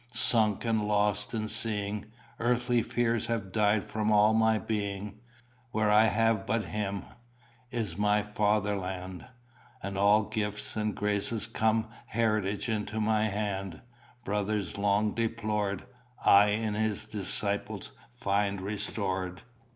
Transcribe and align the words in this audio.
Sunk 0.15 0.65
and 0.65 0.87
lost 0.87 1.31
in 1.35 1.47
seeing, 1.47 2.05
Earthly 2.39 2.81
fears 2.81 3.27
have 3.27 3.51
died 3.51 3.83
from 3.83 4.09
all 4.11 4.33
my 4.33 4.57
being. 4.57 5.19
Where 5.69 5.91
I 5.91 6.05
have 6.05 6.47
but 6.47 6.63
Him 6.63 7.03
Is 7.69 7.99
my 7.99 8.23
Fatherland; 8.23 9.27
And 9.83 9.99
all 9.99 10.23
gifts 10.23 10.75
and 10.75 10.95
graces 10.95 11.45
come 11.45 11.87
Heritage 12.07 12.67
into 12.67 12.99
my 12.99 13.25
hand: 13.25 13.81
Brothers 14.25 14.75
long 14.75 15.13
deplored 15.13 15.83
I 16.25 16.47
in 16.47 16.73
his 16.73 17.05
disciples 17.05 17.91
find 18.15 18.59
restored." 18.59 19.43